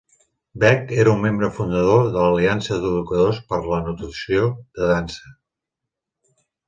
[0.61, 4.49] Beck era un membre fundador de l'Aliança d'Educadors per la Notació
[4.81, 5.35] de Dansa.